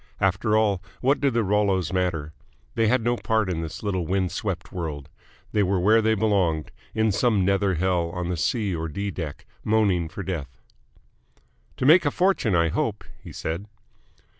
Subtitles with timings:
[0.19, 2.33] After all, what did the Rollos matter?
[2.73, 5.09] They had no part in this little wind swept world:
[5.51, 8.73] they were where they belonged, in some nether hell on the C.
[8.75, 9.11] or D.
[9.11, 10.57] deck, moaning for death.
[11.77, 13.67] "To make a fortune, I hope," he said.